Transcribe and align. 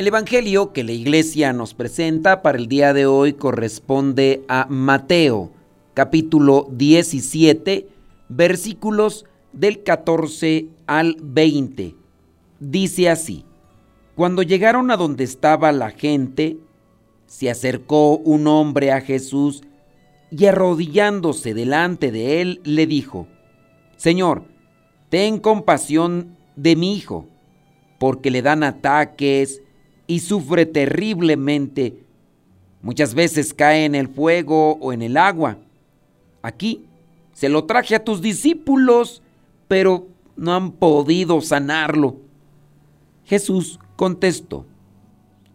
El 0.00 0.06
Evangelio 0.06 0.72
que 0.72 0.82
la 0.82 0.92
iglesia 0.92 1.52
nos 1.52 1.74
presenta 1.74 2.40
para 2.40 2.56
el 2.56 2.68
día 2.68 2.94
de 2.94 3.04
hoy 3.04 3.34
corresponde 3.34 4.42
a 4.48 4.64
Mateo, 4.70 5.52
capítulo 5.92 6.66
17, 6.70 7.86
versículos 8.30 9.26
del 9.52 9.82
14 9.82 10.68
al 10.86 11.18
20. 11.20 11.96
Dice 12.60 13.10
así, 13.10 13.44
cuando 14.14 14.42
llegaron 14.42 14.90
a 14.90 14.96
donde 14.96 15.22
estaba 15.22 15.70
la 15.70 15.90
gente, 15.90 16.56
se 17.26 17.50
acercó 17.50 18.16
un 18.16 18.46
hombre 18.46 18.92
a 18.92 19.02
Jesús 19.02 19.64
y 20.30 20.46
arrodillándose 20.46 21.52
delante 21.52 22.10
de 22.10 22.40
él 22.40 22.62
le 22.64 22.86
dijo, 22.86 23.28
Señor, 23.98 24.44
ten 25.10 25.38
compasión 25.38 26.38
de 26.56 26.74
mi 26.74 26.96
hijo, 26.96 27.26
porque 27.98 28.30
le 28.30 28.40
dan 28.40 28.62
ataques, 28.62 29.60
y 30.10 30.18
sufre 30.18 30.66
terriblemente. 30.66 32.02
Muchas 32.82 33.14
veces 33.14 33.54
cae 33.54 33.84
en 33.84 33.94
el 33.94 34.08
fuego 34.08 34.72
o 34.80 34.92
en 34.92 35.02
el 35.02 35.16
agua. 35.16 35.58
Aquí 36.42 36.84
se 37.32 37.48
lo 37.48 37.62
traje 37.64 37.94
a 37.94 38.02
tus 38.02 38.20
discípulos, 38.20 39.22
pero 39.68 40.08
no 40.34 40.52
han 40.52 40.72
podido 40.72 41.40
sanarlo. 41.40 42.16
Jesús 43.24 43.78
contestó, 43.94 44.66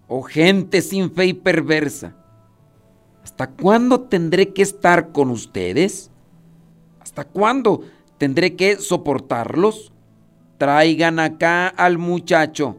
oh 0.07 0.21
gente 0.21 0.81
sin 0.81 1.11
fe 1.11 1.25
y 1.25 1.33
perversa, 1.33 2.15
¿hasta 3.25 3.49
cuándo 3.49 4.03
tendré 4.03 4.53
que 4.53 4.61
estar 4.61 5.11
con 5.11 5.31
ustedes? 5.31 6.11
¿Hasta 7.01 7.25
cuándo 7.25 7.81
tendré 8.17 8.55
que 8.55 8.77
soportarlos? 8.77 9.91
Traigan 10.57 11.19
acá 11.19 11.67
al 11.67 11.97
muchacho. 11.97 12.77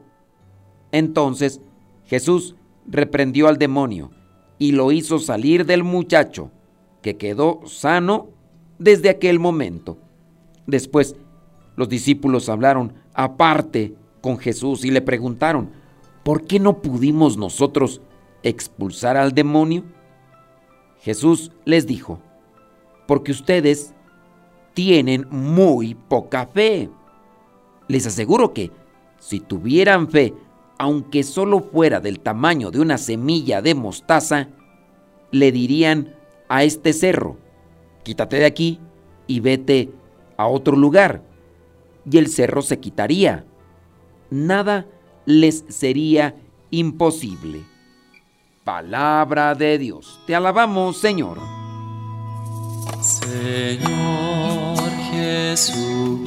Entonces 0.91 1.61
Jesús 2.07 2.57
reprendió 2.87 3.49
al 3.49 3.59
demonio 3.59 4.11
y 4.59 4.73
lo 4.73 4.93
hizo 4.93 5.19
salir 5.19 5.67
del 5.67 5.85
muchacho, 5.85 6.51
que 7.03 7.17
quedó 7.17 7.61
sano 7.67 8.29
desde 8.79 9.11
aquel 9.11 9.39
momento. 9.39 9.99
Después, 10.67 11.17
los 11.77 11.89
discípulos 11.89 12.49
hablaron 12.49 12.95
aparte 13.15 13.95
con 14.21 14.39
Jesús 14.39 14.85
y 14.85 14.91
le 14.91 15.03
preguntaron, 15.03 15.71
¿por 16.25 16.45
qué 16.45 16.59
no 16.59 16.81
pudimos 16.81 17.37
nosotros 17.37 18.01
expulsar 18.43 19.17
al 19.17 19.33
demonio? 19.33 19.85
Jesús 21.01 21.53
les 21.65 21.87
dijo, 21.87 22.21
porque 23.07 23.33
ustedes 23.33 23.95
tienen 24.75 25.27
muy 25.31 25.95
poca 25.95 26.47
fe. 26.47 26.91
Les 27.89 28.07
aseguro 28.07 28.53
que 28.53 28.71
si 29.19 29.41
tuvieran 29.41 30.09
fe 30.09 30.35
aunque 30.79 31.23
solo 31.23 31.61
fuera 31.61 32.01
del 32.01 32.21
tamaño 32.21 32.71
de 32.71 32.81
una 32.81 32.99
semilla 32.99 33.63
de 33.63 33.75
mostaza, 33.75 34.49
le 35.31 35.53
dirían 35.53 36.15
a 36.49 36.65
este 36.65 36.93
cerro, 36.93 37.39
quítate 38.03 38.37
de 38.37 38.47
aquí 38.47 38.81
y 39.27 39.41
vete 39.41 39.91
a 40.37 40.47
otro 40.47 40.77
lugar. 40.77 41.23
Y 42.09 42.19
el 42.19 42.29
cerro 42.29 42.63
se 42.63 42.79
quitaría. 42.79 43.45
Nada 44.31 44.87
les 45.25 45.65
sería 45.69 46.37
imposible. 46.71 47.65
Palabra 48.65 49.55
de 49.55 49.79
Dios. 49.79 50.21
Te 50.27 50.35
alabamos, 50.35 50.99
Señor. 50.99 51.39
Señor 53.01 54.91
Jesucristo 55.11 56.27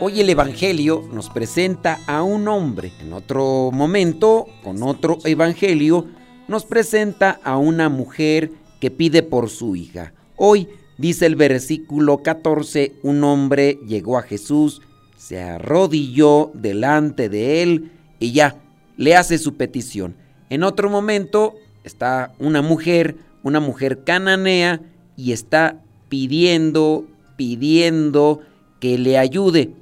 Hoy 0.00 0.20
el 0.20 0.28
Evangelio 0.28 1.08
nos 1.12 1.30
presenta 1.30 2.00
a 2.08 2.24
un 2.24 2.48
hombre. 2.48 2.92
En 3.00 3.12
otro 3.12 3.70
momento, 3.72 4.46
con 4.64 4.82
otro 4.82 5.18
Evangelio, 5.24 6.06
nos 6.48 6.64
presenta 6.64 7.38
a 7.44 7.58
una 7.58 7.88
mujer 7.88 8.50
que 8.80 8.90
pide 8.90 9.22
por 9.22 9.48
su 9.50 9.76
hija. 9.76 10.12
Hoy, 10.36 10.68
dice 10.98 11.26
el 11.26 11.36
versículo 11.36 12.18
14, 12.18 12.94
un 13.04 13.22
hombre 13.22 13.78
llegó 13.86 14.18
a 14.18 14.22
Jesús, 14.22 14.82
se 15.16 15.40
arrodilló 15.40 16.50
delante 16.54 17.28
de 17.28 17.62
él 17.62 17.92
y 18.18 18.32
ya 18.32 18.56
le 18.96 19.14
hace 19.14 19.38
su 19.38 19.54
petición. 19.54 20.16
En 20.50 20.64
otro 20.64 20.90
momento 20.90 21.54
está 21.84 22.34
una 22.40 22.62
mujer, 22.62 23.16
una 23.44 23.60
mujer 23.60 24.02
cananea, 24.02 24.80
y 25.16 25.30
está 25.30 25.80
pidiendo, 26.08 27.06
pidiendo 27.36 28.40
que 28.80 28.98
le 28.98 29.18
ayude 29.18 29.72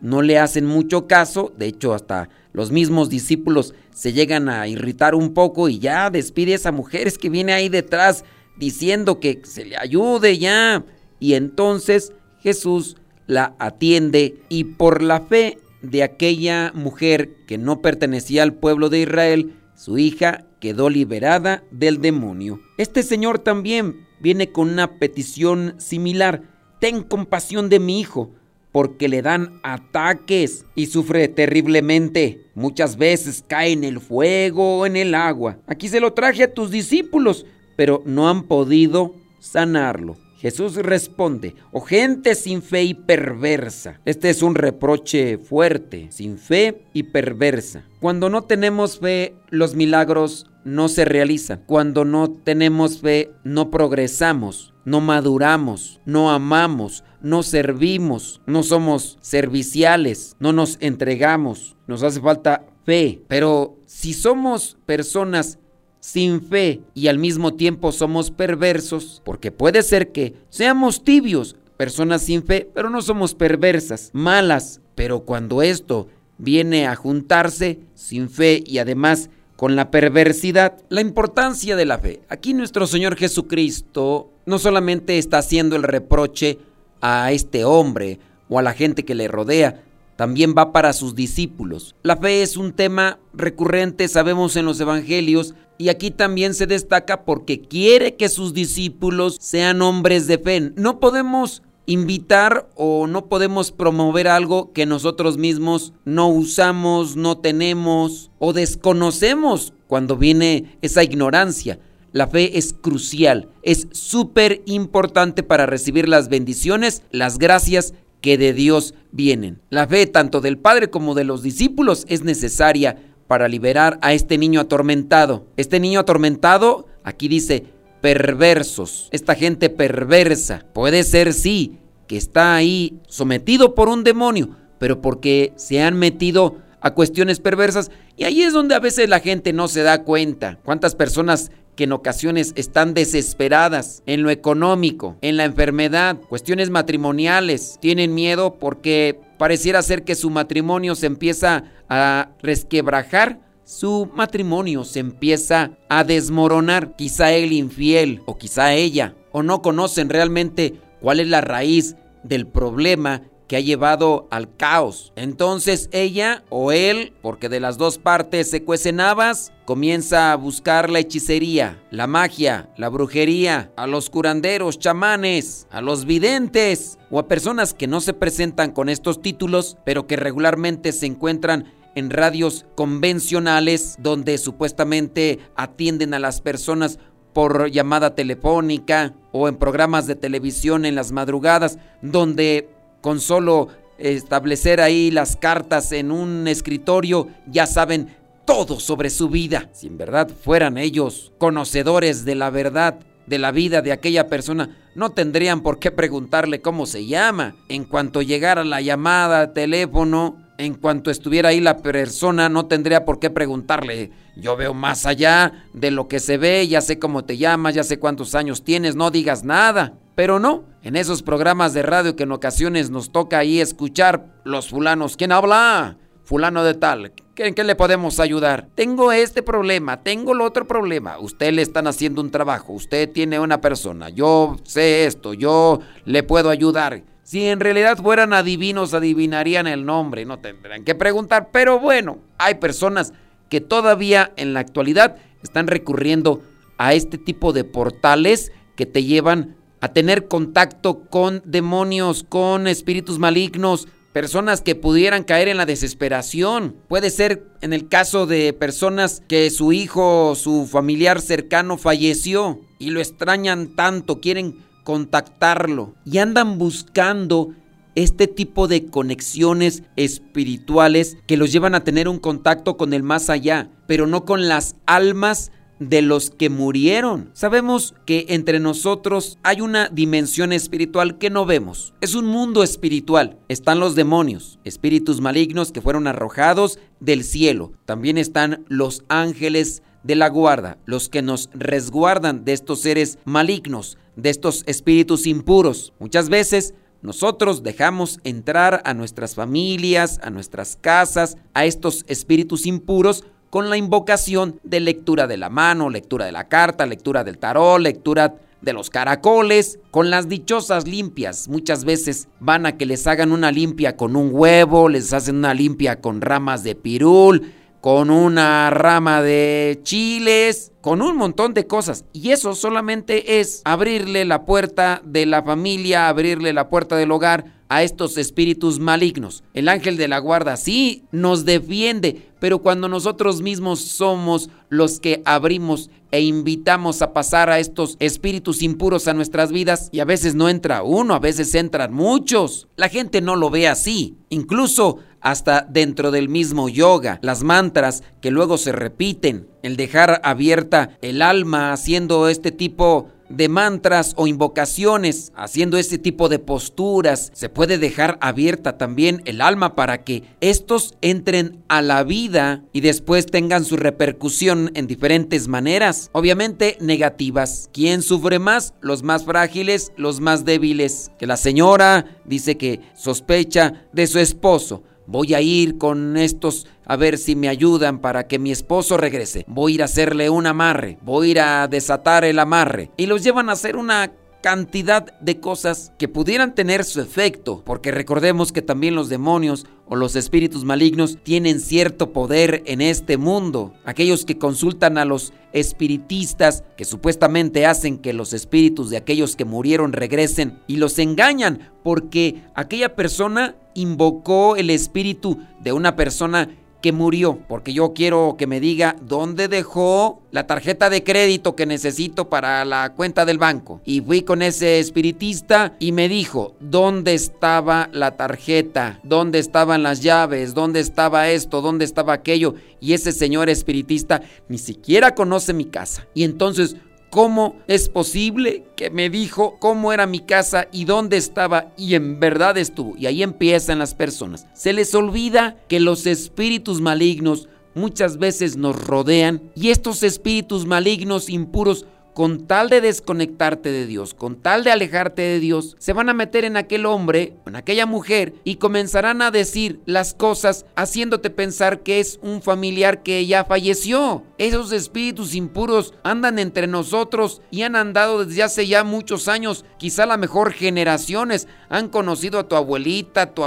no 0.00 0.22
le 0.22 0.38
hacen 0.38 0.66
mucho 0.66 1.06
caso, 1.06 1.52
de 1.56 1.66
hecho 1.66 1.94
hasta 1.94 2.28
los 2.52 2.72
mismos 2.72 3.08
discípulos 3.08 3.74
se 3.94 4.12
llegan 4.12 4.48
a 4.48 4.66
irritar 4.66 5.14
un 5.14 5.34
poco 5.34 5.68
y 5.68 5.78
ya 5.78 6.10
despide 6.10 6.52
a 6.52 6.56
esa 6.56 6.72
mujer 6.72 7.06
es 7.06 7.18
que 7.18 7.28
viene 7.28 7.52
ahí 7.52 7.68
detrás 7.68 8.24
diciendo 8.56 9.20
que 9.20 9.40
se 9.44 9.64
le 9.64 9.76
ayude 9.76 10.38
ya. 10.38 10.84
Y 11.18 11.34
entonces 11.34 12.12
Jesús 12.40 12.96
la 13.26 13.54
atiende 13.58 14.42
y 14.48 14.64
por 14.64 15.02
la 15.02 15.20
fe 15.20 15.58
de 15.82 16.02
aquella 16.02 16.72
mujer 16.74 17.36
que 17.46 17.58
no 17.58 17.80
pertenecía 17.80 18.42
al 18.42 18.54
pueblo 18.54 18.88
de 18.88 19.00
Israel, 19.00 19.54
su 19.74 19.98
hija 19.98 20.44
quedó 20.60 20.90
liberada 20.90 21.62
del 21.70 22.00
demonio. 22.00 22.60
Este 22.76 23.02
señor 23.02 23.38
también 23.38 24.06
viene 24.20 24.50
con 24.50 24.68
una 24.68 24.98
petición 24.98 25.74
similar. 25.78 26.42
Ten 26.80 27.02
compasión 27.02 27.68
de 27.68 27.78
mi 27.78 28.00
hijo 28.00 28.32
porque 28.72 29.08
le 29.08 29.22
dan 29.22 29.60
ataques 29.62 30.64
y 30.74 30.86
sufre 30.86 31.28
terriblemente. 31.28 32.46
Muchas 32.54 32.96
veces 32.96 33.44
cae 33.46 33.72
en 33.72 33.84
el 33.84 34.00
fuego 34.00 34.78
o 34.78 34.86
en 34.86 34.96
el 34.96 35.14
agua. 35.14 35.58
Aquí 35.66 35.88
se 35.88 36.00
lo 36.00 36.12
traje 36.12 36.44
a 36.44 36.54
tus 36.54 36.70
discípulos, 36.70 37.46
pero 37.76 38.02
no 38.04 38.28
han 38.28 38.44
podido 38.44 39.14
sanarlo. 39.38 40.16
Jesús 40.40 40.76
responde, 40.76 41.54
o 41.70 41.78
oh, 41.78 41.80
gente 41.82 42.34
sin 42.34 42.62
fe 42.62 42.84
y 42.84 42.94
perversa. 42.94 44.00
Este 44.06 44.30
es 44.30 44.42
un 44.42 44.54
reproche 44.54 45.36
fuerte, 45.36 46.06
sin 46.10 46.38
fe 46.38 46.86
y 46.94 47.02
perversa. 47.02 47.84
Cuando 48.00 48.30
no 48.30 48.44
tenemos 48.44 49.00
fe, 49.00 49.34
los 49.50 49.74
milagros 49.74 50.46
no 50.64 50.88
se 50.88 51.04
realizan. 51.04 51.62
Cuando 51.66 52.06
no 52.06 52.30
tenemos 52.30 53.02
fe, 53.02 53.32
no 53.44 53.70
progresamos, 53.70 54.69
no 54.84 55.00
maduramos, 55.00 56.00
no 56.04 56.30
amamos, 56.30 57.04
no 57.20 57.42
servimos, 57.42 58.40
no 58.46 58.62
somos 58.62 59.18
serviciales, 59.20 60.36
no 60.38 60.52
nos 60.52 60.78
entregamos. 60.80 61.76
Nos 61.86 62.02
hace 62.02 62.20
falta 62.20 62.64
fe. 62.84 63.22
Pero 63.28 63.78
si 63.86 64.14
somos 64.14 64.78
personas 64.86 65.58
sin 66.00 66.42
fe 66.42 66.80
y 66.94 67.08
al 67.08 67.18
mismo 67.18 67.54
tiempo 67.54 67.92
somos 67.92 68.30
perversos, 68.30 69.22
porque 69.24 69.52
puede 69.52 69.82
ser 69.82 70.12
que 70.12 70.34
seamos 70.48 71.04
tibios, 71.04 71.56
personas 71.76 72.22
sin 72.22 72.42
fe, 72.42 72.68
pero 72.74 72.90
no 72.90 73.02
somos 73.02 73.34
perversas, 73.34 74.10
malas, 74.12 74.80
pero 74.94 75.20
cuando 75.24 75.62
esto 75.62 76.08
viene 76.38 76.86
a 76.86 76.96
juntarse 76.96 77.80
sin 77.94 78.28
fe 78.28 78.62
y 78.66 78.78
además 78.78 79.30
con 79.60 79.76
la 79.76 79.90
perversidad, 79.90 80.78
la 80.88 81.02
importancia 81.02 81.76
de 81.76 81.84
la 81.84 81.98
fe. 81.98 82.22
Aquí 82.30 82.54
nuestro 82.54 82.86
Señor 82.86 83.14
Jesucristo 83.16 84.30
no 84.46 84.58
solamente 84.58 85.18
está 85.18 85.36
haciendo 85.36 85.76
el 85.76 85.82
reproche 85.82 86.56
a 87.02 87.30
este 87.30 87.66
hombre 87.66 88.20
o 88.48 88.58
a 88.58 88.62
la 88.62 88.72
gente 88.72 89.04
que 89.04 89.14
le 89.14 89.28
rodea, 89.28 89.82
también 90.16 90.54
va 90.56 90.72
para 90.72 90.94
sus 90.94 91.14
discípulos. 91.14 91.94
La 92.02 92.16
fe 92.16 92.40
es 92.40 92.56
un 92.56 92.72
tema 92.72 93.18
recurrente, 93.34 94.08
sabemos 94.08 94.56
en 94.56 94.64
los 94.64 94.80
evangelios, 94.80 95.54
y 95.76 95.90
aquí 95.90 96.10
también 96.10 96.54
se 96.54 96.66
destaca 96.66 97.26
porque 97.26 97.60
quiere 97.60 98.16
que 98.16 98.30
sus 98.30 98.54
discípulos 98.54 99.36
sean 99.40 99.82
hombres 99.82 100.26
de 100.26 100.38
fe. 100.38 100.72
No 100.76 101.00
podemos 101.00 101.62
invitar 101.86 102.68
o 102.76 103.06
no 103.06 103.26
podemos 103.26 103.72
promover 103.72 104.28
algo 104.28 104.72
que 104.72 104.86
nosotros 104.86 105.38
mismos 105.38 105.92
no 106.04 106.28
usamos, 106.28 107.16
no 107.16 107.38
tenemos 107.38 108.30
o 108.38 108.52
desconocemos 108.52 109.72
cuando 109.86 110.16
viene 110.16 110.78
esa 110.82 111.02
ignorancia. 111.02 111.78
La 112.12 112.26
fe 112.26 112.58
es 112.58 112.72
crucial, 112.72 113.48
es 113.62 113.86
súper 113.92 114.62
importante 114.66 115.42
para 115.42 115.66
recibir 115.66 116.08
las 116.08 116.28
bendiciones, 116.28 117.02
las 117.12 117.38
gracias 117.38 117.94
que 118.20 118.36
de 118.36 118.52
Dios 118.52 118.94
vienen. 119.12 119.60
La 119.70 119.86
fe 119.86 120.06
tanto 120.06 120.40
del 120.40 120.58
Padre 120.58 120.90
como 120.90 121.14
de 121.14 121.24
los 121.24 121.42
discípulos 121.42 122.04
es 122.08 122.22
necesaria 122.22 122.96
para 123.26 123.48
liberar 123.48 123.98
a 124.02 124.12
este 124.12 124.38
niño 124.38 124.60
atormentado. 124.60 125.46
Este 125.56 125.78
niño 125.78 126.00
atormentado, 126.00 126.86
aquí 127.04 127.28
dice, 127.28 127.64
perversos. 128.00 129.08
Esta 129.12 129.34
gente 129.34 129.70
perversa. 129.70 130.64
Puede 130.72 131.04
ser, 131.04 131.32
sí, 131.32 131.78
que 132.06 132.16
está 132.16 132.54
ahí 132.54 132.98
sometido 133.06 133.74
por 133.74 133.88
un 133.88 134.04
demonio, 134.04 134.56
pero 134.78 135.00
porque 135.00 135.52
se 135.56 135.82
han 135.82 135.96
metido 135.96 136.56
a 136.80 136.94
cuestiones 136.94 137.40
perversas. 137.40 137.90
Y 138.16 138.24
ahí 138.24 138.42
es 138.42 138.52
donde 138.52 138.74
a 138.74 138.80
veces 138.80 139.08
la 139.08 139.20
gente 139.20 139.52
no 139.52 139.68
se 139.68 139.82
da 139.82 140.02
cuenta. 140.02 140.58
¿Cuántas 140.64 140.94
personas 140.94 141.50
que 141.76 141.84
en 141.84 141.92
ocasiones 141.92 142.52
están 142.56 142.94
desesperadas 142.94 144.02
en 144.06 144.22
lo 144.22 144.30
económico, 144.30 145.16
en 145.20 145.36
la 145.36 145.44
enfermedad, 145.44 146.16
cuestiones 146.28 146.68
matrimoniales, 146.68 147.78
tienen 147.80 148.14
miedo 148.14 148.56
porque 148.58 149.20
pareciera 149.38 149.80
ser 149.82 150.02
que 150.04 150.14
su 150.14 150.30
matrimonio 150.30 150.94
se 150.94 151.06
empieza 151.06 151.64
a 151.88 152.30
resquebrajar? 152.42 153.38
Su 153.70 154.10
matrimonio 154.16 154.82
se 154.82 154.98
empieza 154.98 155.70
a 155.88 156.02
desmoronar, 156.02 156.96
quizá 156.96 157.30
él 157.30 157.52
infiel 157.52 158.20
o 158.26 158.36
quizá 158.36 158.74
ella, 158.74 159.14
o 159.30 159.44
no 159.44 159.62
conocen 159.62 160.08
realmente 160.08 160.74
cuál 161.00 161.20
es 161.20 161.28
la 161.28 161.40
raíz 161.40 161.94
del 162.24 162.48
problema 162.48 163.22
que 163.46 163.54
ha 163.54 163.60
llevado 163.60 164.26
al 164.32 164.56
caos. 164.56 165.12
Entonces 165.14 165.88
ella 165.92 166.42
o 166.50 166.72
él, 166.72 167.12
porque 167.22 167.48
de 167.48 167.60
las 167.60 167.78
dos 167.78 167.98
partes 167.98 168.50
se 168.50 168.64
cuecen 168.64 168.98
habas, 168.98 169.52
comienza 169.66 170.32
a 170.32 170.36
buscar 170.36 170.90
la 170.90 170.98
hechicería, 170.98 171.80
la 171.92 172.08
magia, 172.08 172.70
la 172.76 172.88
brujería, 172.88 173.70
a 173.76 173.86
los 173.86 174.10
curanderos, 174.10 174.80
chamanes, 174.80 175.68
a 175.70 175.80
los 175.80 176.06
videntes 176.06 176.98
o 177.08 177.20
a 177.20 177.28
personas 177.28 177.72
que 177.72 177.86
no 177.86 178.00
se 178.00 178.14
presentan 178.14 178.72
con 178.72 178.88
estos 178.88 179.22
títulos, 179.22 179.76
pero 179.84 180.08
que 180.08 180.16
regularmente 180.16 180.90
se 180.90 181.06
encuentran 181.06 181.66
en 181.94 182.10
radios 182.10 182.66
convencionales 182.74 183.96
donde 183.98 184.38
supuestamente 184.38 185.38
atienden 185.56 186.14
a 186.14 186.18
las 186.18 186.40
personas 186.40 186.98
por 187.32 187.70
llamada 187.70 188.14
telefónica 188.14 189.14
o 189.32 189.48
en 189.48 189.56
programas 189.56 190.06
de 190.06 190.16
televisión 190.16 190.84
en 190.84 190.94
las 190.94 191.12
madrugadas 191.12 191.78
donde 192.02 192.68
con 193.00 193.20
solo 193.20 193.68
establecer 193.98 194.80
ahí 194.80 195.10
las 195.10 195.36
cartas 195.36 195.92
en 195.92 196.10
un 196.10 196.48
escritorio 196.48 197.28
ya 197.46 197.66
saben 197.66 198.16
todo 198.44 198.80
sobre 198.80 199.10
su 199.10 199.28
vida. 199.28 199.68
Si 199.72 199.86
en 199.86 199.98
verdad 199.98 200.28
fueran 200.28 200.78
ellos 200.78 201.32
conocedores 201.38 202.24
de 202.24 202.34
la 202.34 202.50
verdad 202.50 202.98
de 203.26 203.38
la 203.38 203.52
vida 203.52 203.80
de 203.80 203.92
aquella 203.92 204.26
persona, 204.26 204.76
no 204.96 205.10
tendrían 205.10 205.62
por 205.62 205.78
qué 205.78 205.92
preguntarle 205.92 206.60
cómo 206.60 206.84
se 206.86 207.06
llama. 207.06 207.54
En 207.68 207.84
cuanto 207.84 208.22
llegara 208.22 208.64
la 208.64 208.80
llamada, 208.80 209.52
teléfono, 209.52 210.39
en 210.60 210.74
cuanto 210.74 211.10
estuviera 211.10 211.48
ahí 211.48 211.60
la 211.60 211.78
persona, 211.78 212.48
no 212.48 212.66
tendría 212.66 213.04
por 213.04 213.18
qué 213.18 213.30
preguntarle. 213.30 214.10
Yo 214.36 214.56
veo 214.56 214.74
más 214.74 215.06
allá 215.06 215.64
de 215.72 215.90
lo 215.90 216.06
que 216.06 216.20
se 216.20 216.36
ve, 216.36 216.68
ya 216.68 216.80
sé 216.82 216.98
cómo 216.98 217.24
te 217.24 217.38
llamas, 217.38 217.74
ya 217.74 217.82
sé 217.82 217.98
cuántos 217.98 218.34
años 218.34 218.62
tienes, 218.62 218.94
no 218.94 219.10
digas 219.10 219.42
nada. 219.42 219.94
Pero 220.14 220.38
no, 220.38 220.64
en 220.82 220.96
esos 220.96 221.22
programas 221.22 221.72
de 221.72 221.82
radio 221.82 222.14
que 222.14 222.24
en 222.24 222.32
ocasiones 222.32 222.90
nos 222.90 223.10
toca 223.10 223.38
ahí 223.38 223.58
escuchar 223.58 224.26
los 224.44 224.68
fulanos, 224.68 225.16
¿quién 225.16 225.32
habla? 225.32 225.96
Fulano 226.24 226.62
de 226.62 226.74
tal, 226.74 227.12
¿en 227.36 227.54
qué 227.54 227.64
le 227.64 227.74
podemos 227.74 228.20
ayudar? 228.20 228.68
Tengo 228.74 229.12
este 229.12 229.42
problema, 229.42 230.02
tengo 230.02 230.32
el 230.32 230.42
otro 230.42 230.66
problema. 230.66 231.18
Usted 231.18 231.52
le 231.52 231.62
están 231.62 231.86
haciendo 231.86 232.20
un 232.20 232.30
trabajo, 232.30 232.74
usted 232.74 233.10
tiene 233.10 233.40
una 233.40 233.60
persona, 233.60 234.10
yo 234.10 234.56
sé 234.62 235.06
esto, 235.06 235.32
yo 235.32 235.80
le 236.04 236.22
puedo 236.22 236.50
ayudar. 236.50 237.02
Si 237.30 237.46
en 237.46 237.60
realidad 237.60 237.96
fueran 237.96 238.32
adivinos, 238.32 238.92
adivinarían 238.92 239.68
el 239.68 239.86
nombre, 239.86 240.24
no 240.24 240.40
tendrán 240.40 240.82
que 240.82 240.96
preguntar. 240.96 241.50
Pero 241.52 241.78
bueno, 241.78 242.18
hay 242.38 242.56
personas 242.56 243.12
que 243.48 243.60
todavía 243.60 244.32
en 244.34 244.52
la 244.52 244.58
actualidad 244.58 245.14
están 245.40 245.68
recurriendo 245.68 246.42
a 246.76 246.92
este 246.92 247.18
tipo 247.18 247.52
de 247.52 247.62
portales 247.62 248.50
que 248.74 248.84
te 248.84 249.04
llevan 249.04 249.54
a 249.80 249.92
tener 249.92 250.26
contacto 250.26 251.02
con 251.04 251.40
demonios, 251.44 252.24
con 252.28 252.66
espíritus 252.66 253.20
malignos, 253.20 253.86
personas 254.12 254.60
que 254.60 254.74
pudieran 254.74 255.22
caer 255.22 255.46
en 255.46 255.56
la 255.56 255.66
desesperación. 255.66 256.74
Puede 256.88 257.10
ser 257.10 257.46
en 257.60 257.72
el 257.72 257.86
caso 257.86 258.26
de 258.26 258.52
personas 258.54 259.22
que 259.28 259.50
su 259.50 259.72
hijo 259.72 260.30
o 260.30 260.34
su 260.34 260.66
familiar 260.66 261.20
cercano 261.20 261.78
falleció 261.78 262.58
y 262.80 262.90
lo 262.90 262.98
extrañan 262.98 263.76
tanto, 263.76 264.20
quieren 264.20 264.68
contactarlo 264.90 265.94
y 266.04 266.18
andan 266.18 266.58
buscando 266.58 267.54
este 267.94 268.26
tipo 268.26 268.66
de 268.66 268.86
conexiones 268.86 269.84
espirituales 269.94 271.16
que 271.28 271.36
los 271.36 271.52
llevan 271.52 271.76
a 271.76 271.84
tener 271.84 272.08
un 272.08 272.18
contacto 272.18 272.76
con 272.76 272.92
el 272.92 273.04
más 273.04 273.30
allá, 273.30 273.70
pero 273.86 274.08
no 274.08 274.24
con 274.24 274.48
las 274.48 274.74
almas 274.86 275.52
de 275.78 276.02
los 276.02 276.30
que 276.30 276.50
murieron. 276.50 277.30
Sabemos 277.34 277.94
que 278.04 278.26
entre 278.30 278.58
nosotros 278.58 279.38
hay 279.44 279.60
una 279.60 279.88
dimensión 279.88 280.52
espiritual 280.52 281.18
que 281.18 281.30
no 281.30 281.46
vemos. 281.46 281.94
Es 282.00 282.16
un 282.16 282.26
mundo 282.26 282.64
espiritual. 282.64 283.38
Están 283.46 283.78
los 283.78 283.94
demonios, 283.94 284.58
espíritus 284.64 285.20
malignos 285.20 285.70
que 285.70 285.80
fueron 285.80 286.08
arrojados 286.08 286.80
del 286.98 287.22
cielo. 287.22 287.70
También 287.84 288.18
están 288.18 288.64
los 288.66 289.04
ángeles 289.08 289.84
de 290.02 290.14
la 290.14 290.28
guarda, 290.28 290.78
los 290.86 291.08
que 291.08 291.22
nos 291.22 291.50
resguardan 291.52 292.44
de 292.44 292.52
estos 292.52 292.80
seres 292.80 293.18
malignos, 293.24 293.98
de 294.16 294.30
estos 294.30 294.64
espíritus 294.66 295.26
impuros. 295.26 295.92
Muchas 295.98 296.28
veces 296.28 296.74
nosotros 297.02 297.62
dejamos 297.62 298.18
entrar 298.24 298.82
a 298.84 298.94
nuestras 298.94 299.34
familias, 299.34 300.20
a 300.22 300.30
nuestras 300.30 300.76
casas, 300.76 301.36
a 301.54 301.64
estos 301.64 302.04
espíritus 302.08 302.66
impuros 302.66 303.24
con 303.48 303.68
la 303.68 303.76
invocación 303.76 304.60
de 304.62 304.80
lectura 304.80 305.26
de 305.26 305.36
la 305.36 305.50
mano, 305.50 305.90
lectura 305.90 306.24
de 306.26 306.32
la 306.32 306.48
carta, 306.48 306.86
lectura 306.86 307.24
del 307.24 307.38
tarot, 307.38 307.80
lectura 307.80 308.36
de 308.60 308.72
los 308.72 308.90
caracoles, 308.90 309.78
con 309.90 310.10
las 310.10 310.28
dichosas 310.28 310.86
limpias. 310.86 311.48
Muchas 311.48 311.84
veces 311.84 312.28
van 312.38 312.66
a 312.66 312.76
que 312.76 312.86
les 312.86 313.06
hagan 313.06 313.32
una 313.32 313.50
limpia 313.50 313.96
con 313.96 314.14
un 314.14 314.30
huevo, 314.32 314.88
les 314.88 315.12
hacen 315.12 315.36
una 315.36 315.54
limpia 315.54 316.00
con 316.00 316.20
ramas 316.20 316.62
de 316.62 316.74
pirul, 316.74 317.52
con 317.80 318.10
una 318.10 318.70
rama 318.70 319.22
de 319.22 319.80
chiles, 319.82 320.72
con 320.80 321.02
un 321.02 321.16
montón 321.16 321.54
de 321.54 321.66
cosas. 321.66 322.04
Y 322.12 322.30
eso 322.30 322.54
solamente 322.54 323.40
es 323.40 323.62
abrirle 323.64 324.24
la 324.24 324.44
puerta 324.44 325.02
de 325.04 325.26
la 325.26 325.42
familia, 325.42 326.08
abrirle 326.08 326.52
la 326.52 326.68
puerta 326.68 326.96
del 326.96 327.12
hogar 327.12 327.60
a 327.68 327.84
estos 327.84 328.18
espíritus 328.18 328.80
malignos. 328.80 329.44
El 329.54 329.68
ángel 329.68 329.96
de 329.96 330.08
la 330.08 330.18
guarda 330.18 330.56
sí 330.56 331.04
nos 331.12 331.44
defiende, 331.44 332.30
pero 332.40 332.58
cuando 332.58 332.88
nosotros 332.88 333.42
mismos 333.42 333.80
somos 333.80 334.50
los 334.68 334.98
que 334.98 335.22
abrimos 335.24 335.88
e 336.10 336.22
invitamos 336.22 337.00
a 337.00 337.12
pasar 337.12 337.48
a 337.48 337.60
estos 337.60 337.96
espíritus 338.00 338.62
impuros 338.62 339.06
a 339.06 339.14
nuestras 339.14 339.52
vidas, 339.52 339.88
y 339.92 340.00
a 340.00 340.04
veces 340.04 340.34
no 340.34 340.48
entra 340.48 340.82
uno, 340.82 341.14
a 341.14 341.20
veces 341.20 341.54
entran 341.54 341.92
muchos, 341.92 342.66
la 342.74 342.88
gente 342.88 343.20
no 343.20 343.36
lo 343.36 343.50
ve 343.50 343.68
así. 343.68 344.16
Incluso 344.30 344.98
hasta 345.20 345.62
dentro 345.62 346.10
del 346.10 346.28
mismo 346.28 346.68
yoga, 346.68 347.20
las 347.22 347.44
mantras 347.44 348.02
que 348.20 348.32
luego 348.32 348.58
se 348.58 348.72
repiten, 348.72 349.46
el 349.62 349.76
dejar 349.76 350.20
abierta 350.24 350.98
el 351.02 351.22
alma 351.22 351.72
haciendo 351.72 352.28
este 352.28 352.52
tipo 352.52 353.08
de 353.30 353.48
mantras 353.48 354.12
o 354.16 354.26
invocaciones, 354.26 355.32
haciendo 355.36 355.78
ese 355.78 355.98
tipo 355.98 356.28
de 356.28 356.38
posturas, 356.38 357.30
se 357.32 357.48
puede 357.48 357.78
dejar 357.78 358.18
abierta 358.20 358.76
también 358.76 359.22
el 359.24 359.40
alma 359.40 359.76
para 359.76 360.04
que 360.04 360.24
estos 360.40 360.94
entren 361.00 361.62
a 361.68 361.80
la 361.80 362.02
vida 362.02 362.64
y 362.72 362.80
después 362.80 363.26
tengan 363.26 363.64
su 363.64 363.76
repercusión 363.76 364.72
en 364.74 364.86
diferentes 364.86 365.46
maneras, 365.48 366.10
obviamente 366.12 366.76
negativas. 366.80 367.70
¿Quién 367.72 368.02
sufre 368.02 368.38
más? 368.40 368.74
Los 368.80 369.02
más 369.02 369.24
frágiles, 369.24 369.92
los 369.96 370.20
más 370.20 370.44
débiles. 370.44 371.12
Que 371.18 371.26
la 371.26 371.36
señora 371.36 372.18
dice 372.24 372.56
que 372.56 372.80
sospecha 372.94 373.86
de 373.92 374.08
su 374.08 374.18
esposo 374.18 374.82
Voy 375.10 375.34
a 375.34 375.40
ir 375.40 375.76
con 375.76 376.16
estos 376.16 376.68
a 376.86 376.94
ver 376.94 377.18
si 377.18 377.34
me 377.34 377.48
ayudan 377.48 377.98
para 377.98 378.28
que 378.28 378.38
mi 378.38 378.52
esposo 378.52 378.96
regrese. 378.96 379.44
Voy 379.48 379.72
a 379.72 379.74
ir 379.74 379.82
a 379.82 379.86
hacerle 379.86 380.30
un 380.30 380.46
amarre. 380.46 380.98
Voy 381.02 381.36
a 381.36 381.40
a 381.40 381.66
desatar 381.68 382.24
el 382.24 382.38
amarre. 382.38 382.90
Y 382.96 383.06
los 383.06 383.24
llevan 383.24 383.48
a 383.48 383.52
hacer 383.52 383.76
una 383.76 384.12
cantidad 384.40 385.18
de 385.20 385.40
cosas 385.40 385.92
que 385.98 386.08
pudieran 386.08 386.54
tener 386.54 386.84
su 386.84 387.00
efecto, 387.00 387.62
porque 387.64 387.90
recordemos 387.90 388.52
que 388.52 388.62
también 388.62 388.94
los 388.94 389.08
demonios 389.08 389.66
o 389.86 389.96
los 389.96 390.16
espíritus 390.16 390.64
malignos 390.64 391.18
tienen 391.22 391.60
cierto 391.60 392.12
poder 392.12 392.62
en 392.66 392.80
este 392.80 393.16
mundo. 393.16 393.74
Aquellos 393.84 394.24
que 394.24 394.38
consultan 394.38 394.98
a 394.98 395.04
los 395.04 395.32
espiritistas 395.52 396.64
que 396.76 396.84
supuestamente 396.84 397.66
hacen 397.66 397.98
que 397.98 398.12
los 398.12 398.32
espíritus 398.32 398.90
de 398.90 398.96
aquellos 398.96 399.36
que 399.36 399.44
murieron 399.44 399.92
regresen 399.92 400.60
y 400.66 400.76
los 400.76 400.98
engañan 400.98 401.70
porque 401.82 402.42
aquella 402.54 402.94
persona 402.94 403.56
invocó 403.74 404.56
el 404.56 404.70
espíritu 404.70 405.38
de 405.60 405.72
una 405.72 405.96
persona 405.96 406.48
que 406.80 406.92
murió, 406.92 407.38
porque 407.48 407.72
yo 407.72 407.92
quiero 407.92 408.36
que 408.38 408.46
me 408.46 408.60
diga 408.60 408.96
dónde 409.00 409.48
dejó 409.48 410.22
la 410.30 410.46
tarjeta 410.46 410.90
de 410.90 411.02
crédito 411.02 411.56
que 411.56 411.66
necesito 411.66 412.28
para 412.28 412.64
la 412.64 412.92
cuenta 412.94 413.24
del 413.24 413.38
banco. 413.38 413.80
Y 413.84 414.00
fui 414.00 414.22
con 414.22 414.42
ese 414.42 414.78
espiritista 414.78 415.74
y 415.78 415.92
me 415.92 416.08
dijo 416.08 416.54
dónde 416.60 417.14
estaba 417.14 417.88
la 417.92 418.16
tarjeta, 418.16 419.00
dónde 419.02 419.38
estaban 419.38 419.82
las 419.82 420.00
llaves, 420.00 420.54
dónde 420.54 420.80
estaba 420.80 421.30
esto, 421.30 421.60
dónde 421.60 421.84
estaba 421.84 422.12
aquello. 422.12 422.54
Y 422.80 422.94
ese 422.94 423.12
señor 423.12 423.48
espiritista 423.48 424.22
ni 424.48 424.58
siquiera 424.58 425.14
conoce 425.14 425.52
mi 425.52 425.66
casa. 425.66 426.06
Y 426.14 426.24
entonces 426.24 426.76
¿Cómo 427.10 427.56
es 427.66 427.88
posible 427.88 428.62
que 428.76 428.88
me 428.88 429.10
dijo 429.10 429.56
cómo 429.58 429.92
era 429.92 430.06
mi 430.06 430.20
casa 430.20 430.68
y 430.70 430.84
dónde 430.84 431.16
estaba 431.16 431.72
y 431.76 431.96
en 431.96 432.20
verdad 432.20 432.56
estuvo? 432.56 432.96
Y 432.96 433.06
ahí 433.06 433.24
empiezan 433.24 433.80
las 433.80 433.94
personas. 433.94 434.46
Se 434.54 434.72
les 434.72 434.94
olvida 434.94 435.56
que 435.68 435.80
los 435.80 436.06
espíritus 436.06 436.80
malignos 436.80 437.48
muchas 437.74 438.18
veces 438.18 438.56
nos 438.56 438.80
rodean 438.84 439.42
y 439.56 439.70
estos 439.70 440.04
espíritus 440.04 440.66
malignos 440.66 441.28
impuros 441.30 441.84
con 442.14 442.46
tal 442.46 442.68
de 442.68 442.80
desconectarte 442.80 443.70
de 443.70 443.86
Dios, 443.86 444.14
con 444.14 444.36
tal 444.36 444.64
de 444.64 444.72
alejarte 444.72 445.22
de 445.22 445.40
Dios, 445.40 445.76
se 445.78 445.92
van 445.92 446.08
a 446.08 446.14
meter 446.14 446.44
en 446.44 446.56
aquel 446.56 446.86
hombre, 446.86 447.34
en 447.46 447.56
aquella 447.56 447.86
mujer 447.86 448.34
y 448.44 448.56
comenzarán 448.56 449.22
a 449.22 449.30
decir 449.30 449.80
las 449.86 450.14
cosas 450.14 450.66
haciéndote 450.76 451.30
pensar 451.30 451.82
que 451.82 452.00
es 452.00 452.18
un 452.22 452.42
familiar 452.42 453.02
que 453.02 453.26
ya 453.26 453.44
falleció. 453.44 454.24
Esos 454.38 454.72
espíritus 454.72 455.34
impuros 455.34 455.94
andan 456.02 456.38
entre 456.38 456.66
nosotros 456.66 457.42
y 457.50 457.62
han 457.62 457.76
andado 457.76 458.24
desde 458.24 458.42
hace 458.42 458.66
ya 458.66 458.84
muchos 458.84 459.28
años, 459.28 459.64
quizá 459.78 460.06
la 460.06 460.16
mejor 460.16 460.52
generaciones. 460.52 461.48
Han 461.68 461.88
conocido 461.88 462.38
a 462.38 462.48
tu 462.48 462.56
abuelita, 462.56 463.22
a 463.22 463.34
tu 463.34 463.42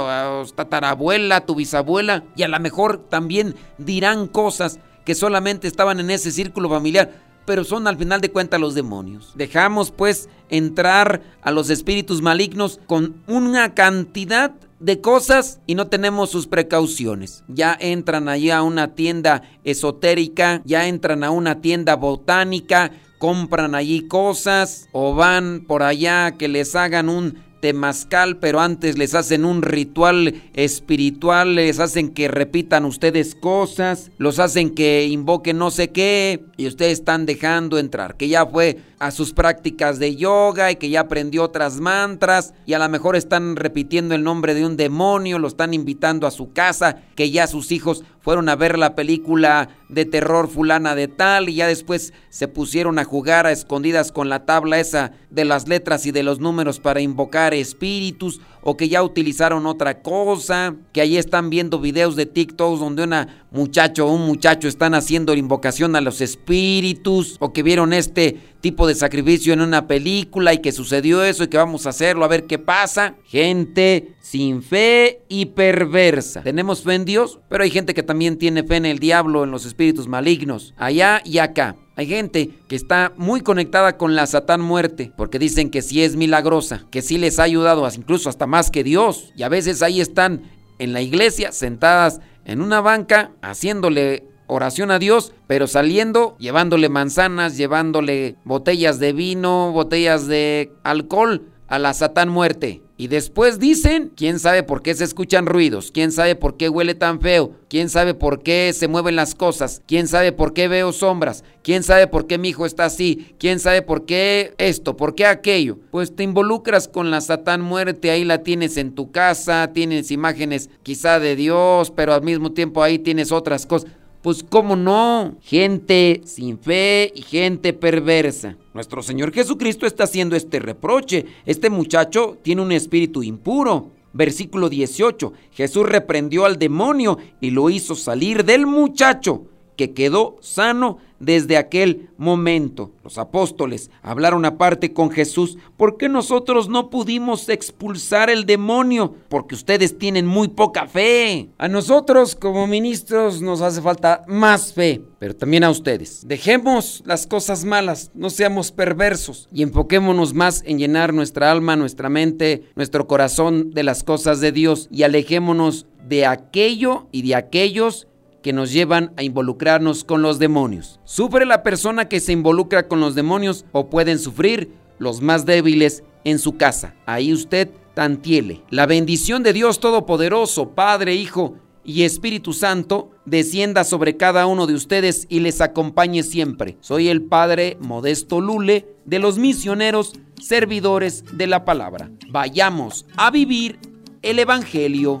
tatarabuela, 0.54 1.36
a 1.36 1.46
tu 1.46 1.54
bisabuela 1.54 2.24
y 2.36 2.42
a 2.42 2.48
lo 2.48 2.58
mejor 2.60 3.08
también 3.08 3.54
dirán 3.78 4.26
cosas 4.26 4.78
que 5.04 5.14
solamente 5.14 5.68
estaban 5.68 6.00
en 6.00 6.10
ese 6.10 6.30
círculo 6.30 6.68
familiar 6.68 7.23
pero 7.46 7.64
son 7.64 7.86
al 7.86 7.96
final 7.96 8.20
de 8.20 8.30
cuentas 8.30 8.60
los 8.60 8.74
demonios. 8.74 9.32
Dejamos 9.34 9.90
pues 9.90 10.28
entrar 10.48 11.22
a 11.42 11.50
los 11.50 11.70
espíritus 11.70 12.22
malignos 12.22 12.80
con 12.86 13.22
una 13.26 13.74
cantidad 13.74 14.52
de 14.80 15.00
cosas 15.00 15.60
y 15.66 15.74
no 15.74 15.86
tenemos 15.86 16.30
sus 16.30 16.46
precauciones. 16.46 17.44
Ya 17.48 17.76
entran 17.78 18.28
allí 18.28 18.50
a 18.50 18.62
una 18.62 18.94
tienda 18.94 19.42
esotérica, 19.64 20.62
ya 20.64 20.86
entran 20.88 21.24
a 21.24 21.30
una 21.30 21.60
tienda 21.60 21.96
botánica, 21.96 22.90
compran 23.18 23.74
allí 23.74 24.06
cosas 24.06 24.88
o 24.92 25.14
van 25.14 25.64
por 25.66 25.82
allá 25.82 26.32
que 26.32 26.48
les 26.48 26.76
hagan 26.76 27.08
un 27.08 27.42
temazcal, 27.64 28.36
pero 28.36 28.60
antes 28.60 28.98
les 28.98 29.14
hacen 29.14 29.46
un 29.46 29.62
ritual 29.62 30.34
espiritual, 30.52 31.54
les 31.54 31.80
hacen 31.80 32.10
que 32.10 32.28
repitan 32.28 32.84
ustedes 32.84 33.34
cosas, 33.34 34.10
los 34.18 34.38
hacen 34.38 34.74
que 34.74 35.06
invoquen 35.06 35.56
no 35.56 35.70
sé 35.70 35.88
qué, 35.88 36.44
y 36.58 36.66
ustedes 36.66 36.98
están 36.98 37.24
dejando 37.24 37.78
entrar, 37.78 38.18
que 38.18 38.28
ya 38.28 38.44
fue 38.44 38.80
a 39.04 39.10
sus 39.10 39.34
prácticas 39.34 39.98
de 39.98 40.16
yoga 40.16 40.70
y 40.70 40.76
que 40.76 40.88
ya 40.88 41.00
aprendió 41.00 41.42
otras 41.42 41.78
mantras, 41.78 42.54
y 42.64 42.72
a 42.72 42.78
lo 42.78 42.88
mejor 42.88 43.16
están 43.16 43.54
repitiendo 43.54 44.14
el 44.14 44.24
nombre 44.24 44.54
de 44.54 44.64
un 44.64 44.78
demonio, 44.78 45.38
lo 45.38 45.48
están 45.48 45.74
invitando 45.74 46.26
a 46.26 46.30
su 46.30 46.54
casa, 46.54 47.02
que 47.14 47.30
ya 47.30 47.46
sus 47.46 47.70
hijos 47.70 48.02
fueron 48.24 48.48
a 48.48 48.56
ver 48.56 48.78
la 48.78 48.94
película 48.94 49.68
de 49.90 50.06
terror 50.06 50.48
fulana 50.48 50.94
de 50.94 51.08
tal 51.08 51.50
y 51.50 51.56
ya 51.56 51.66
después 51.66 52.14
se 52.30 52.48
pusieron 52.48 52.98
a 52.98 53.04
jugar 53.04 53.46
a 53.46 53.52
escondidas 53.52 54.12
con 54.12 54.30
la 54.30 54.46
tabla 54.46 54.80
esa 54.80 55.12
de 55.28 55.44
las 55.44 55.68
letras 55.68 56.06
y 56.06 56.10
de 56.10 56.22
los 56.22 56.40
números 56.40 56.80
para 56.80 57.02
invocar 57.02 57.52
espíritus 57.52 58.40
o 58.62 58.78
que 58.78 58.88
ya 58.88 59.02
utilizaron 59.02 59.66
otra 59.66 60.00
cosa, 60.00 60.74
que 60.94 61.02
ahí 61.02 61.18
están 61.18 61.50
viendo 61.50 61.80
videos 61.80 62.16
de 62.16 62.24
TikTok 62.24 62.78
donde 62.78 63.02
una 63.02 63.44
muchacho 63.50 64.06
o 64.06 64.12
un 64.14 64.26
muchacho 64.26 64.68
están 64.68 64.94
haciendo 64.94 65.34
invocación 65.34 65.94
a 65.94 66.00
los 66.00 66.22
espíritus 66.22 67.36
o 67.40 67.52
que 67.52 67.62
vieron 67.62 67.92
este 67.92 68.40
tipo 68.62 68.86
de 68.86 68.93
sacrificio 68.94 69.52
en 69.52 69.60
una 69.60 69.86
película 69.86 70.52
y 70.52 70.58
que 70.58 70.72
sucedió 70.72 71.22
eso 71.22 71.44
y 71.44 71.48
que 71.48 71.56
vamos 71.56 71.86
a 71.86 71.90
hacerlo 71.90 72.24
a 72.24 72.28
ver 72.28 72.44
qué 72.44 72.58
pasa. 72.58 73.14
Gente 73.24 74.14
sin 74.20 74.62
fe 74.62 75.22
y 75.28 75.46
perversa. 75.46 76.42
Tenemos 76.42 76.82
fe 76.82 76.94
en 76.94 77.04
Dios, 77.04 77.40
pero 77.48 77.64
hay 77.64 77.70
gente 77.70 77.94
que 77.94 78.02
también 78.02 78.38
tiene 78.38 78.64
fe 78.64 78.76
en 78.76 78.86
el 78.86 78.98
diablo, 78.98 79.44
en 79.44 79.50
los 79.50 79.66
espíritus 79.66 80.08
malignos, 80.08 80.74
allá 80.76 81.22
y 81.24 81.38
acá. 81.38 81.76
Hay 81.96 82.06
gente 82.06 82.50
que 82.68 82.74
está 82.74 83.12
muy 83.16 83.40
conectada 83.40 83.96
con 83.96 84.16
la 84.16 84.26
Satán 84.26 84.60
muerte, 84.60 85.12
porque 85.16 85.38
dicen 85.38 85.70
que 85.70 85.82
sí 85.82 86.02
es 86.02 86.16
milagrosa, 86.16 86.86
que 86.90 87.02
sí 87.02 87.18
les 87.18 87.38
ha 87.38 87.44
ayudado 87.44 87.88
incluso 87.94 88.28
hasta 88.28 88.46
más 88.46 88.70
que 88.70 88.82
Dios. 88.82 89.32
Y 89.36 89.44
a 89.44 89.48
veces 89.48 89.82
ahí 89.82 90.00
están 90.00 90.50
en 90.78 90.92
la 90.92 91.02
iglesia 91.02 91.52
sentadas 91.52 92.20
en 92.44 92.60
una 92.60 92.80
banca 92.80 93.32
haciéndole 93.42 94.24
oración 94.46 94.90
a 94.90 94.98
Dios, 94.98 95.32
pero 95.46 95.66
saliendo, 95.66 96.36
llevándole 96.38 96.88
manzanas, 96.88 97.56
llevándole 97.56 98.36
botellas 98.44 98.98
de 98.98 99.12
vino, 99.12 99.72
botellas 99.72 100.26
de 100.26 100.72
alcohol 100.82 101.42
a 101.68 101.78
la 101.78 101.94
Satán 101.94 102.28
muerte. 102.28 102.82
Y 102.96 103.08
después 103.08 103.58
dicen, 103.58 104.12
quién 104.14 104.38
sabe 104.38 104.62
por 104.62 104.80
qué 104.80 104.94
se 104.94 105.02
escuchan 105.02 105.46
ruidos, 105.46 105.90
quién 105.90 106.12
sabe 106.12 106.36
por 106.36 106.56
qué 106.56 106.68
huele 106.68 106.94
tan 106.94 107.20
feo, 107.20 107.50
quién 107.68 107.88
sabe 107.88 108.14
por 108.14 108.44
qué 108.44 108.72
se 108.72 108.86
mueven 108.86 109.16
las 109.16 109.34
cosas, 109.34 109.82
quién 109.88 110.06
sabe 110.06 110.30
por 110.30 110.52
qué 110.52 110.68
veo 110.68 110.92
sombras, 110.92 111.42
quién 111.64 111.82
sabe 111.82 112.06
por 112.06 112.28
qué 112.28 112.38
mi 112.38 112.50
hijo 112.50 112.66
está 112.66 112.84
así, 112.84 113.34
quién 113.40 113.58
sabe 113.58 113.82
por 113.82 114.06
qué 114.06 114.54
esto, 114.58 114.96
por 114.96 115.16
qué 115.16 115.26
aquello. 115.26 115.78
Pues 115.90 116.14
te 116.14 116.22
involucras 116.22 116.86
con 116.86 117.10
la 117.10 117.20
Satán 117.20 117.62
muerte, 117.62 118.12
ahí 118.12 118.24
la 118.24 118.44
tienes 118.44 118.76
en 118.76 118.94
tu 118.94 119.10
casa, 119.10 119.72
tienes 119.74 120.12
imágenes 120.12 120.70
quizá 120.84 121.18
de 121.18 121.34
Dios, 121.34 121.90
pero 121.90 122.14
al 122.14 122.22
mismo 122.22 122.52
tiempo 122.52 122.84
ahí 122.84 123.00
tienes 123.00 123.32
otras 123.32 123.66
cosas. 123.66 123.90
Pues 124.24 124.42
cómo 124.42 124.74
no, 124.74 125.36
gente 125.42 126.22
sin 126.24 126.58
fe 126.58 127.12
y 127.14 127.20
gente 127.20 127.74
perversa. 127.74 128.56
Nuestro 128.72 129.02
Señor 129.02 129.34
Jesucristo 129.34 129.84
está 129.84 130.04
haciendo 130.04 130.34
este 130.34 130.60
reproche. 130.60 131.26
Este 131.44 131.68
muchacho 131.68 132.38
tiene 132.40 132.62
un 132.62 132.72
espíritu 132.72 133.22
impuro. 133.22 133.90
Versículo 134.14 134.70
18. 134.70 135.34
Jesús 135.52 135.86
reprendió 135.86 136.46
al 136.46 136.58
demonio 136.58 137.18
y 137.42 137.50
lo 137.50 137.68
hizo 137.68 137.94
salir 137.94 138.46
del 138.46 138.64
muchacho, 138.64 139.42
que 139.76 139.92
quedó 139.92 140.38
sano 140.40 141.00
desde 141.24 141.56
aquel 141.56 142.10
momento. 142.16 142.92
Los 143.02 143.18
apóstoles 143.18 143.90
hablaron 144.02 144.44
aparte 144.44 144.92
con 144.92 145.10
Jesús. 145.10 145.58
¿Por 145.76 145.96
qué 145.96 146.08
nosotros 146.08 146.68
no 146.68 146.90
pudimos 146.90 147.48
expulsar 147.48 148.30
el 148.30 148.46
demonio? 148.46 149.14
Porque 149.28 149.54
ustedes 149.54 149.98
tienen 149.98 150.26
muy 150.26 150.48
poca 150.48 150.86
fe. 150.86 151.50
A 151.58 151.68
nosotros 151.68 152.34
como 152.34 152.66
ministros 152.66 153.42
nos 153.42 153.60
hace 153.60 153.82
falta 153.82 154.24
más 154.26 154.72
fe, 154.72 155.02
pero 155.18 155.34
también 155.34 155.64
a 155.64 155.70
ustedes. 155.70 156.26
Dejemos 156.26 157.02
las 157.06 157.26
cosas 157.26 157.64
malas, 157.64 158.10
no 158.14 158.30
seamos 158.30 158.72
perversos 158.72 159.48
y 159.52 159.62
enfoquémonos 159.62 160.34
más 160.34 160.62
en 160.66 160.78
llenar 160.78 161.12
nuestra 161.12 161.50
alma, 161.50 161.76
nuestra 161.76 162.08
mente, 162.08 162.64
nuestro 162.74 163.06
corazón 163.06 163.70
de 163.72 163.82
las 163.82 164.04
cosas 164.04 164.40
de 164.40 164.52
Dios 164.52 164.88
y 164.90 165.02
alejémonos 165.02 165.86
de 166.06 166.26
aquello 166.26 167.08
y 167.12 167.22
de 167.22 167.34
aquellos 167.34 168.06
que 168.44 168.52
nos 168.52 168.72
llevan 168.72 169.14
a 169.16 169.22
involucrarnos 169.22 170.04
con 170.04 170.20
los 170.20 170.38
demonios. 170.38 171.00
¿Sufre 171.04 171.46
la 171.46 171.62
persona 171.62 172.08
que 172.08 172.20
se 172.20 172.32
involucra 172.32 172.88
con 172.88 173.00
los 173.00 173.14
demonios 173.14 173.64
o 173.72 173.88
pueden 173.88 174.18
sufrir 174.18 174.70
los 174.98 175.22
más 175.22 175.46
débiles 175.46 176.04
en 176.24 176.38
su 176.38 176.58
casa? 176.58 176.94
Ahí 177.06 177.32
usted 177.32 177.70
tantiele. 177.94 178.60
La 178.68 178.84
bendición 178.84 179.42
de 179.42 179.54
Dios 179.54 179.80
Todopoderoso, 179.80 180.74
Padre, 180.74 181.14
Hijo 181.14 181.54
y 181.84 182.02
Espíritu 182.02 182.52
Santo 182.52 183.12
descienda 183.24 183.82
sobre 183.82 184.18
cada 184.18 184.44
uno 184.44 184.66
de 184.66 184.74
ustedes 184.74 185.26
y 185.30 185.40
les 185.40 185.62
acompañe 185.62 186.22
siempre. 186.22 186.76
Soy 186.80 187.08
el 187.08 187.22
Padre 187.22 187.78
Modesto 187.80 188.42
Lule 188.42 188.94
de 189.06 189.20
los 189.20 189.38
misioneros 189.38 190.12
servidores 190.38 191.24
de 191.32 191.46
la 191.46 191.64
palabra. 191.64 192.10
Vayamos 192.28 193.06
a 193.16 193.30
vivir 193.30 193.78
el 194.20 194.38
Evangelio. 194.38 195.20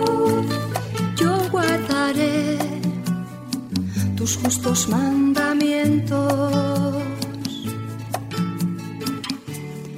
Tus 4.21 4.37
justos 4.37 4.87
mandamientos. 4.87 6.93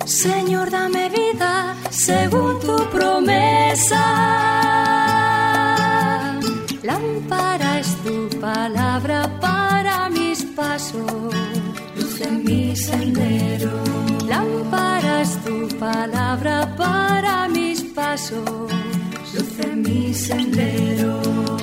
Señor, 0.06 0.72
dame 0.72 1.10
vida 1.10 1.76
según 1.90 2.58
tu 2.62 2.78
promesa. 2.90 4.02
Lámpara 6.84 7.80
es 7.82 7.98
tu 8.06 8.30
palabra 8.40 9.30
para 9.42 10.10
mis 10.10 10.42
pasos, 10.56 11.34
luz 11.98 12.22
en 12.22 12.46
mi 12.46 12.76
sendero. 12.78 13.72
Lámpara 14.26 15.22
es 15.22 15.38
tu 15.44 15.68
palabra 15.78 16.74
para 16.78 17.50
mis 17.50 17.84
pasos, 17.84 18.72
luz 19.34 19.60
en 19.60 19.82
mi 19.82 20.14
sendero. 20.14 21.63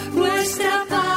stop 0.51 0.89
by. 0.89 1.10